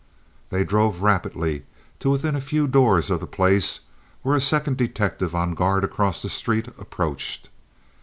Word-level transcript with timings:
They 0.49 0.63
drove 0.63 1.03
rapidly 1.03 1.63
to 1.99 2.09
within 2.09 2.35
a 2.35 2.41
few 2.41 2.65
doors 2.67 3.11
of 3.11 3.19
the 3.19 3.27
place, 3.27 3.81
where 4.23 4.35
a 4.35 4.41
second 4.41 4.77
detective 4.77 5.35
on 5.35 5.53
guard 5.53 5.83
across 5.83 6.23
the 6.23 6.29
street 6.29 6.67
approached. 6.79 7.49